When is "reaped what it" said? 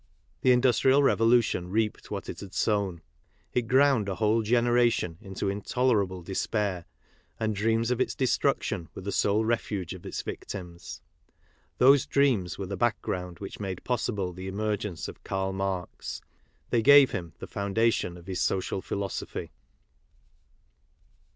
1.69-2.39